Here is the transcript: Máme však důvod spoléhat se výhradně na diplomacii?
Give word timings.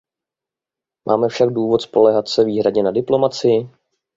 Máme 1.09 1.27
však 1.27 1.49
důvod 1.49 1.81
spoléhat 1.81 2.27
se 2.27 2.43
výhradně 2.43 2.83
na 2.83 2.91
diplomacii? 2.91 3.69